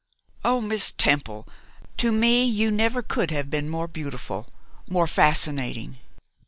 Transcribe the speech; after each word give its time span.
O 0.43 0.61
Miss 0.61 0.91
Temple, 0.91 1.47
to 1.97 2.11
me 2.11 2.43
you 2.43 2.71
never 2.71 3.03
could 3.03 3.29
have 3.29 3.51
been 3.51 3.69
more 3.69 3.87
beautiful, 3.87 4.49
more 4.89 5.05
fascinating. 5.05 5.99